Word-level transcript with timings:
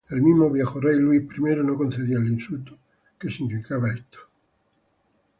El 0.09 0.23
mismo 0.23 0.49
viejo 0.49 0.79
rey 0.79 0.97
Luis 0.97 1.21
I 1.37 1.41
no 1.63 1.77
concebía 1.77 2.17
el 2.17 2.25
insulto 2.27 2.75
que 3.19 3.29
significaba 3.29 3.91
esto. 3.93 4.17